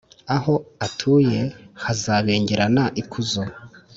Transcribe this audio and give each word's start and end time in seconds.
aho 0.35 0.53
atuye 0.85 1.39
hakazabengerana 1.83 2.83
ikuzo. 3.01 3.41